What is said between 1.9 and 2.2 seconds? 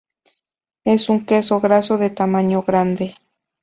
de